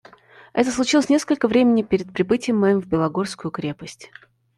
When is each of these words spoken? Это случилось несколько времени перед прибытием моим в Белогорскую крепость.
Это 0.53 0.71
случилось 0.71 1.09
несколько 1.09 1.47
времени 1.47 1.83
перед 1.83 2.11
прибытием 2.11 2.57
моим 2.57 2.81
в 2.81 2.87
Белогорскую 2.87 3.51
крепость. 3.51 4.09